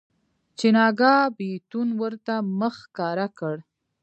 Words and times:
چې 0.57 0.67
ناګاه 0.77 1.23
بيتون 1.37 1.87
ورته 2.01 2.33
مخ 2.59 2.73
ښکاره 2.83 3.27
کړ. 3.39 3.55